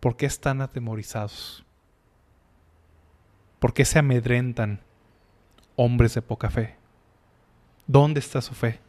[0.00, 1.64] ¿Por qué están atemorizados?
[3.58, 4.80] ¿Por qué se amedrentan
[5.74, 6.76] hombres de poca fe?
[7.86, 8.80] ¿Dónde está su fe?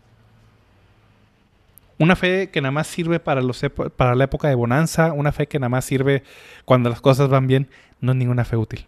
[2.00, 3.62] Una fe que nada más sirve para, los
[3.98, 6.24] para la época de bonanza, una fe que nada más sirve
[6.64, 8.88] cuando las cosas van bien, no es ninguna fe útil.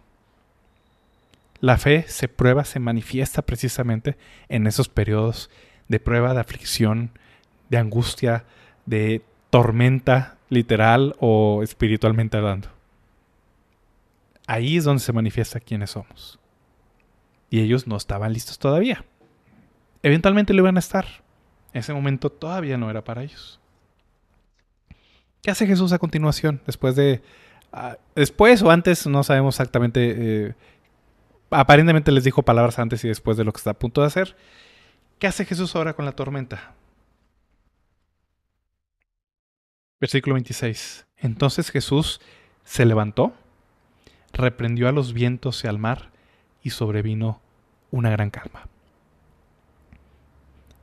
[1.60, 4.16] La fe se prueba, se manifiesta precisamente
[4.48, 5.50] en esos periodos
[5.88, 7.10] de prueba, de aflicción,
[7.68, 8.44] de angustia,
[8.86, 12.68] de tormenta literal o espiritualmente hablando.
[14.46, 16.38] Ahí es donde se manifiesta quiénes somos.
[17.50, 19.04] Y ellos no estaban listos todavía.
[20.02, 21.06] Eventualmente lo iban a estar.
[21.72, 23.60] Ese momento todavía no era para ellos.
[25.42, 26.60] ¿Qué hace Jesús a continuación?
[26.66, 27.22] Después de...
[27.72, 30.14] Ah, después o antes, no sabemos exactamente.
[30.16, 30.54] Eh,
[31.50, 34.36] aparentemente les dijo palabras antes y después de lo que está a punto de hacer.
[35.18, 36.74] ¿Qué hace Jesús ahora con la tormenta?
[40.00, 41.06] Versículo 26.
[41.16, 42.20] Entonces Jesús
[42.64, 43.32] se levantó,
[44.32, 46.10] reprendió a los vientos y al mar,
[46.62, 47.40] y sobrevino
[47.90, 48.68] una gran calma.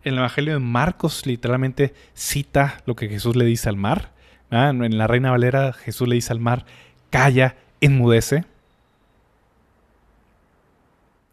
[0.03, 4.11] El Evangelio de Marcos literalmente cita lo que Jesús le dice al mar.
[4.49, 6.65] En la Reina Valera Jesús le dice al mar,
[7.09, 8.45] calla, enmudece.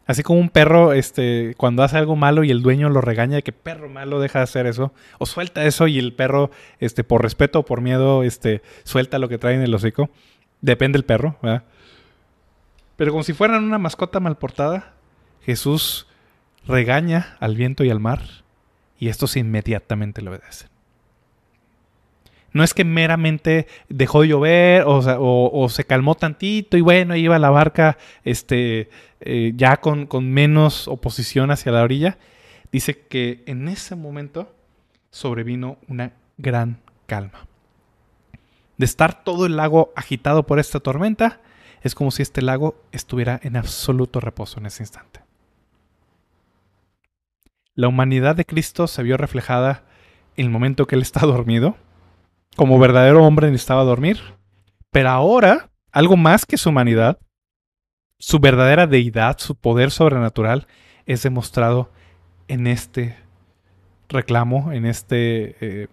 [0.05, 3.43] Así como un perro, este, cuando hace algo malo y el dueño lo regaña de
[3.43, 6.49] que perro malo deja de hacer eso, o suelta eso y el perro,
[6.79, 10.09] este, por respeto o por miedo, este, suelta lo que trae en el hocico.
[10.61, 11.63] Depende del perro, ¿verdad?
[12.95, 14.93] Pero como si fueran una mascota mal portada,
[15.41, 16.07] Jesús
[16.65, 18.21] regaña al viento y al mar
[18.99, 20.69] y estos inmediatamente le obedecen.
[22.53, 27.49] No es que meramente dejó de llover o, se calmó tantito y bueno, iba la
[27.49, 32.17] barca este, eh, ya con menos oposición hacia la orilla.
[32.71, 34.53] Dice que en ese momento
[35.11, 37.47] sobrevino una gran calma.
[38.77, 41.41] De estar todo el lago agitado por esta tormenta,
[41.81, 45.26] es como si este lago estuviera en absoluto reposo en ese instante.
[47.77, 49.85] La humanidad de Cristo se vio reflejada
[50.35, 51.77] en el momento que Él está dormido
[52.57, 54.19] como verdadero hombre necesitaba dormir.
[54.91, 57.19] Pero ahora, algo más que su humanidad,
[58.17, 60.67] su verdadera deidad, su poder sobrenatural,
[61.05, 61.91] es demostrado
[62.47, 63.15] en este
[64.09, 65.87] reclamo, en este eh,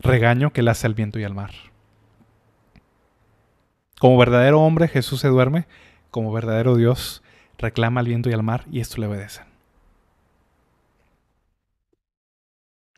[0.00, 1.50] regaño que le hace al viento y al mar.
[3.98, 5.66] Como verdadero hombre, Jesús se duerme,
[6.10, 7.22] como verdadero Dios,
[7.58, 9.55] reclama al viento y al mar y esto le obedecen.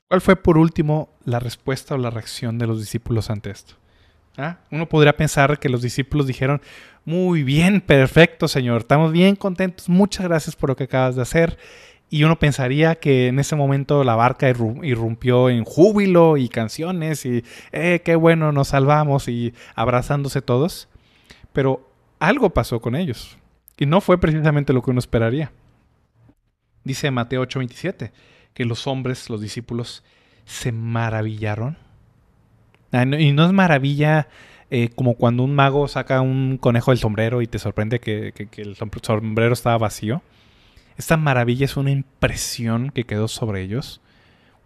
[0.09, 3.75] ¿Cuál fue por último la respuesta o la reacción de los discípulos ante esto?
[4.39, 4.59] ¿Ah?
[4.71, 6.63] Uno podría pensar que los discípulos dijeron,
[7.05, 11.59] muy bien, perfecto Señor, estamos bien contentos, muchas gracias por lo que acabas de hacer.
[12.09, 17.45] Y uno pensaría que en ese momento la barca irrumpió en júbilo y canciones y,
[17.73, 20.89] eh, qué bueno, nos salvamos y abrazándose todos.
[21.53, 21.87] Pero
[22.19, 23.37] algo pasó con ellos.
[23.77, 25.53] Y no fue precisamente lo que uno esperaría.
[26.83, 28.11] Dice Mateo 8:27
[28.59, 30.03] que los hombres, los discípulos,
[30.45, 31.79] se maravillaron.
[32.91, 34.27] Ah, y no es maravilla
[34.69, 38.75] eh, como cuando un mago saca un conejo del sombrero y te sorprende que, el
[38.75, 40.23] sombrero estaba vacío.
[40.97, 44.01] Esta maravilla es una impresión que quedó sobre ellos,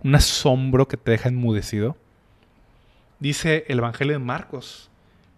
[0.02, 1.98] un asombro que te deja enmudecido.
[3.20, 4.88] Dice el Evangelio de Marcos,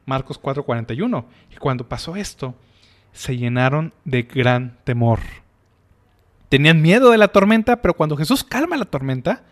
[0.07, 2.55] Marcos 4:41, y cuando pasó esto,
[3.13, 5.19] se llenaron de gran temor
[6.49, 9.43] tenían miedo de la tormenta, pero cuando Jesús calma la tormenta,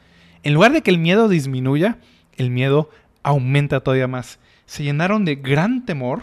[0.42, 1.98] en lugar de que el miedo disminuya,
[2.37, 2.90] el miedo
[3.22, 4.38] aumenta todavía más.
[4.66, 6.22] Se llenaron de gran temor,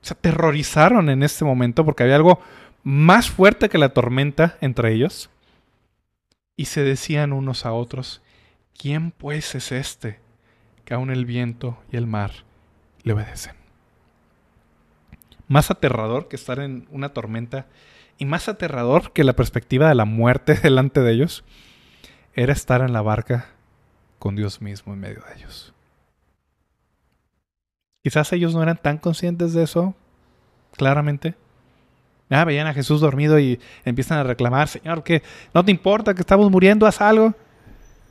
[0.00, 2.40] se aterrorizaron en este momento porque había algo
[2.82, 5.30] más fuerte que la tormenta entre ellos.
[6.56, 8.22] Y se decían unos a otros,
[8.76, 10.18] ¿quién pues es este
[10.84, 12.32] que aún el viento y el mar
[13.02, 13.54] le obedecen?
[15.46, 17.66] Más aterrador que estar en una tormenta
[18.18, 21.44] y más aterrador que la perspectiva de la muerte delante de ellos
[22.34, 23.46] era estar en la barca
[24.18, 25.72] con Dios mismo en medio de ellos.
[28.02, 29.94] Quizás ellos no eran tan conscientes de eso,
[30.76, 31.34] claramente.
[32.30, 35.22] Ah, veían a Jesús dormido y empiezan a reclamar, Señor, que
[35.54, 37.34] no te importa que estamos muriendo, haz algo.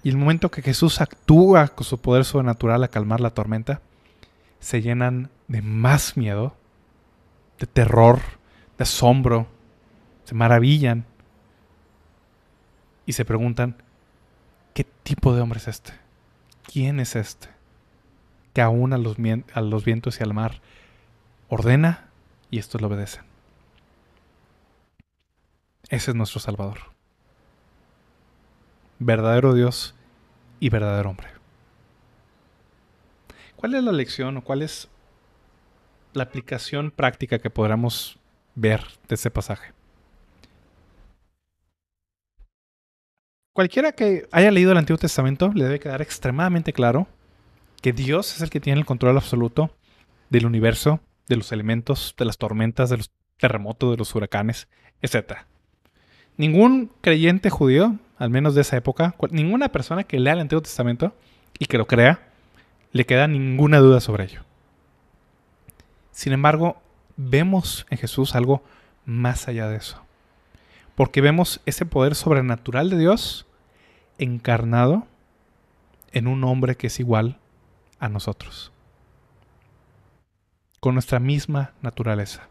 [0.03, 3.81] Y el momento que Jesús actúa con su poder sobrenatural a calmar la tormenta,
[4.59, 6.55] se llenan de más miedo,
[7.59, 8.19] de terror,
[8.77, 9.47] de asombro,
[10.27, 11.05] se maravillan
[13.05, 13.81] y se preguntan,
[14.73, 15.93] ¿qué tipo de hombre es este?
[16.65, 17.47] ¿Quién es este?
[18.53, 19.15] Que aún a los,
[19.85, 20.59] vientos y al mar
[21.47, 22.09] ordena
[22.51, 23.23] y estos lo obedecen.
[25.87, 26.79] Ese es nuestro Salvador.
[28.99, 29.95] Verdadero Dios
[30.59, 31.29] y verdadero hombre.
[33.55, 34.89] ¿Cuál es la lección o cuál es
[36.11, 38.19] la aplicación práctica que podamos
[38.55, 39.76] ver de ese pasaje?
[43.57, 47.07] Cualquiera que haya leído el Antiguo Testamento le debe quedar extremadamente claro
[47.81, 49.71] que Dios es el que tiene el control absoluto
[50.29, 54.67] del universo, de los elementos, de las tormentas, de los terremotos, de los huracanes,
[55.01, 55.37] etc.
[56.37, 61.15] Ningún creyente judío, al menos de esa época, ninguna persona que lea el Antiguo Testamento
[61.57, 62.29] y que lo crea,
[62.91, 64.43] le queda ninguna duda sobre ello.
[66.11, 66.79] Sin embargo,
[67.15, 68.61] vemos en Jesús algo
[69.05, 69.99] más allá de eso.
[70.93, 73.46] Porque vemos ese poder sobrenatural de Dios
[74.17, 75.07] encarnado
[76.11, 77.39] en un hombre que es igual
[77.99, 78.71] a nosotros.
[80.79, 82.47] Con nuestra misma naturaleza.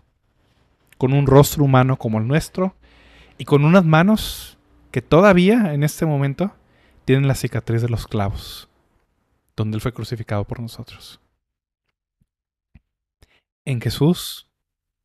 [0.99, 2.75] Con un rostro humano como el nuestro
[3.39, 4.59] y con unas manos
[4.91, 6.53] que todavía en este momento
[7.05, 8.69] tienen la cicatriz de los clavos,
[9.57, 11.21] donde Él fue crucificado por nosotros.
[13.65, 14.49] En Jesús,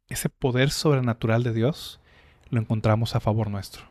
[0.07, 1.99] ese poder sobrenatural de Dios
[2.49, 3.90] lo encontramos a favor nuestro.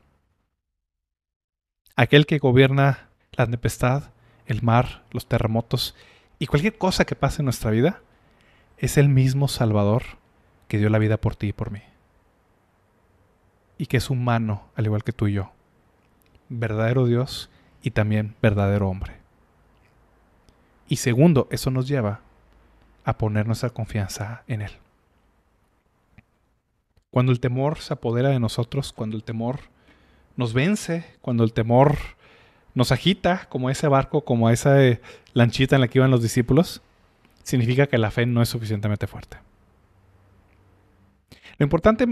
[2.00, 4.04] Aquel que gobierna la tempestad,
[4.46, 5.94] el mar, los terremotos
[6.38, 8.00] y cualquier cosa que pase en nuestra vida,
[8.78, 10.04] es el mismo Salvador
[10.66, 11.82] que dio la vida por ti y por mí.
[13.76, 15.52] Y que es humano, al igual que tú y yo.
[16.48, 17.50] Verdadero Dios
[17.82, 19.18] y también verdadero hombre.
[20.88, 22.20] Y segundo, eso nos lleva
[23.04, 24.72] a poner nuestra confianza en Él.
[27.10, 29.60] Cuando el temor se apodera de nosotros, cuando el temor
[30.36, 31.96] nos vence, cuando el temor
[32.74, 34.76] nos agita, como ese barco, como esa
[35.32, 36.82] lanchita en la que iban los discípulos,
[37.42, 39.38] significa que la fe no es suficientemente fuerte.
[41.58, 42.06] Lo importante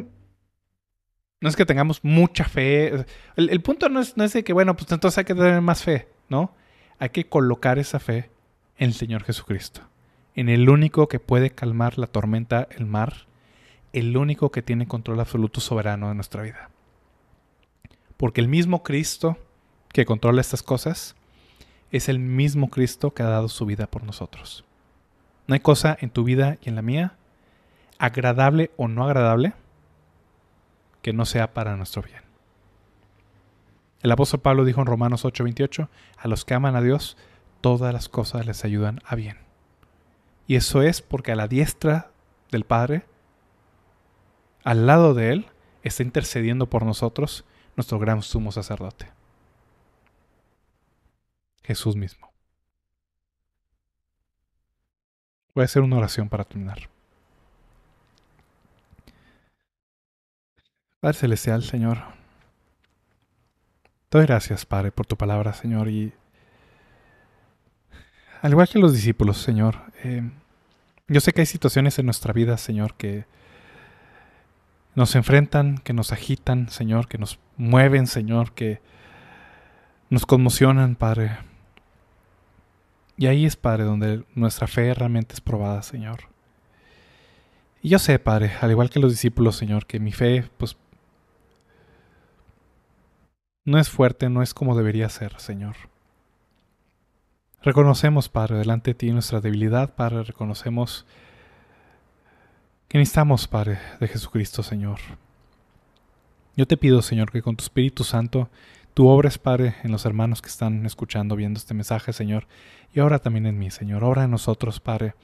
[1.40, 3.06] no es que tengamos mucha fe.
[3.36, 5.82] El, punto no es, no es de que, bueno, pues entonces hay que tener más
[5.82, 6.52] fe, ¿no?
[6.98, 8.30] Hay que colocar esa fe
[8.76, 9.82] en el Señor Jesucristo
[10.38, 13.26] en el único que puede calmar la tormenta, el mar,
[13.92, 16.70] el único que tiene control absoluto soberano de nuestra vida.
[18.18, 19.38] Porque el mismo Cristo
[19.92, 21.16] que controla estas cosas
[21.90, 24.64] es el mismo Cristo que ha dado su vida por nosotros.
[25.46, 27.14] No hay cosa en tu vida y en la mía,
[27.98, 29.54] agradable o no agradable,
[31.00, 32.22] que no sea para nuestro bien.
[34.02, 35.88] El apóstol Pablo dijo en Romanos 8:28,
[36.18, 37.16] a los que aman a Dios,
[37.60, 39.38] todas las cosas les ayudan a bien.
[40.46, 42.10] Y eso es porque a la diestra
[42.50, 43.04] del Padre,
[44.64, 45.46] al lado de Él,
[45.82, 47.44] está intercediendo por nosotros
[47.78, 49.08] nuestro gran sumo sacerdote.
[51.62, 52.28] Jesús mismo.
[55.54, 56.90] Voy a hacer una oración para terminar.
[60.98, 61.98] Padre Celestial, Señor,
[64.08, 66.12] te doy gracias, Padre, por tu palabra, Señor, y
[68.42, 70.28] al igual que los discípulos, Señor, eh,
[71.06, 73.26] yo sé que hay situaciones en nuestra vida, Señor, que
[74.98, 78.80] nos enfrentan, que nos agitan, Señor, que nos mueven, Señor, que
[80.10, 81.38] nos conmocionan, Padre.
[83.16, 86.22] Y ahí es, Padre, donde nuestra fe realmente es probada, Señor.
[87.80, 90.76] Y yo sé, Padre, al igual que los discípulos, Señor, que mi fe, pues,
[93.64, 95.76] no es fuerte, no es como debería ser, Señor.
[97.62, 101.06] Reconocemos, Padre, delante de ti nuestra debilidad, Padre, reconocemos
[102.88, 104.98] que necesitamos, Padre, de Jesucristo, Señor.
[106.56, 108.48] Yo te pido, Señor, que con tu Espíritu Santo
[108.94, 112.46] tú obres, Padre, en los hermanos que están escuchando, viendo este mensaje, Señor,
[112.94, 114.04] y ahora también en mí, Señor.
[114.04, 115.14] Obra en nosotros, Padre,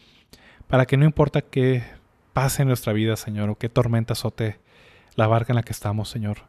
[0.69, 1.83] para que no importa qué
[2.35, 4.61] pase en nuestra vida, Señor, o qué tormenta azote
[5.17, 6.49] la barca en la que estamos, Señor,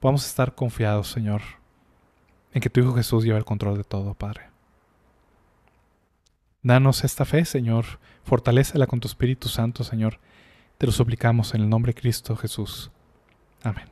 [0.00, 1.42] podamos estar confiados, Señor,
[2.52, 4.50] en que tu Hijo Jesús lleva el control de todo, Padre.
[6.62, 7.84] Danos esta fe, Señor.
[8.24, 10.18] Fortalécela con tu Espíritu Santo, Señor.
[10.80, 12.90] Te lo suplicamos en el nombre de Cristo Jesús.
[13.62, 13.84] Amén.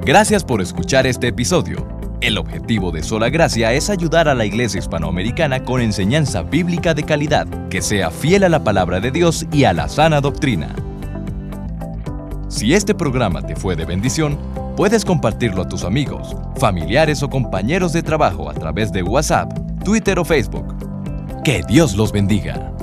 [0.00, 1.86] Gracias por escuchar este episodio.
[2.22, 7.02] El objetivo de Sola Gracia es ayudar a la iglesia hispanoamericana con enseñanza bíblica de
[7.02, 10.74] calidad, que sea fiel a la palabra de Dios y a la sana doctrina.
[12.56, 14.38] Si este programa te fue de bendición,
[14.78, 19.52] puedes compartirlo a tus amigos, familiares o compañeros de trabajo a través de WhatsApp,
[19.84, 20.74] Twitter o Facebook.
[21.44, 22.75] Que Dios los bendiga.